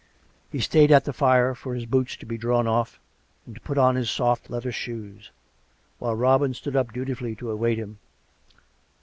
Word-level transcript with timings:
He 0.51 0.59
stayed 0.59 0.91
at 0.91 1.05
the 1.05 1.13
fire 1.13 1.53
for 1.53 1.75
his 1.75 1.85
boots 1.85 2.15
to 2.17 2.25
be 2.25 2.35
drawn 2.35 2.65
off 2.65 2.99
and 3.45 3.53
to 3.53 3.61
put 3.61 3.77
on 3.77 3.95
his 3.95 4.09
soft 4.09 4.49
leather 4.49 4.71
shoes, 4.71 5.29
while 5.99 6.15
Robin 6.15 6.55
stood 6.55 6.75
up 6.75 6.91
dutifully 6.91 7.35
to 7.35 7.51
await 7.51 7.77
him. 7.77 7.99